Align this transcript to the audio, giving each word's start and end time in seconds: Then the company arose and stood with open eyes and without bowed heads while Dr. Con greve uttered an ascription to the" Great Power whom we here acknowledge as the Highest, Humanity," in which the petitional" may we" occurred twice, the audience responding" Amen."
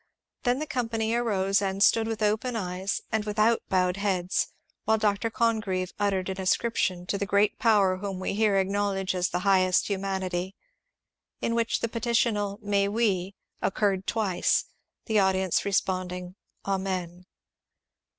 Then 0.41 0.57
the 0.57 0.65
company 0.65 1.13
arose 1.13 1.61
and 1.61 1.83
stood 1.83 2.07
with 2.07 2.23
open 2.23 2.55
eyes 2.55 3.01
and 3.11 3.23
without 3.23 3.61
bowed 3.69 3.97
heads 3.97 4.47
while 4.83 4.97
Dr. 4.97 5.29
Con 5.29 5.59
greve 5.59 5.91
uttered 5.99 6.27
an 6.27 6.41
ascription 6.41 7.05
to 7.05 7.19
the" 7.19 7.25
Great 7.27 7.59
Power 7.59 7.97
whom 7.97 8.19
we 8.19 8.33
here 8.33 8.57
acknowledge 8.57 9.13
as 9.13 9.29
the 9.29 9.41
Highest, 9.45 9.89
Humanity," 9.91 10.55
in 11.39 11.53
which 11.53 11.81
the 11.81 11.87
petitional" 11.87 12.57
may 12.73 12.87
we" 12.87 13.35
occurred 13.61 14.07
twice, 14.07 14.65
the 15.05 15.19
audience 15.19 15.65
responding" 15.65 16.33
Amen." 16.65 17.27